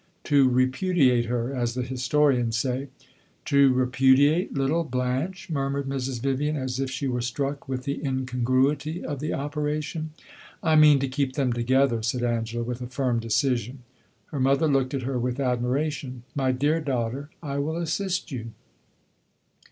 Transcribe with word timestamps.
"To 0.23 0.49
repudiate 0.49 1.25
her, 1.25 1.53
as 1.55 1.75
the 1.75 1.83
historians 1.83 2.57
say!" 2.57 2.87
"To 3.45 3.71
repudiate 3.71 4.51
little 4.51 4.83
Blanche!" 4.83 5.47
murmured 5.51 5.87
Mrs. 5.87 6.21
Vivian, 6.23 6.55
as 6.55 6.79
if 6.79 6.89
she 6.89 7.07
were 7.07 7.21
struck 7.21 7.69
with 7.69 7.83
the 7.83 8.03
incongruity 8.03 9.05
of 9.05 9.19
the 9.19 9.31
operation. 9.31 10.09
"I 10.63 10.75
mean 10.75 10.97
to 11.01 11.07
keep 11.07 11.33
them 11.33 11.53
together," 11.53 12.01
said 12.01 12.23
Angela, 12.23 12.63
with 12.63 12.81
a 12.81 12.87
firm 12.87 13.19
decision. 13.19 13.83
Her 14.31 14.39
mother 14.39 14.67
looked 14.67 14.95
at 14.95 15.03
her 15.03 15.19
with 15.19 15.39
admiration. 15.39 16.23
"My 16.33 16.51
dear 16.51 16.81
daughter, 16.81 17.29
I 17.43 17.59
will 17.59 17.77
assist 17.77 18.31
you." 18.31 18.53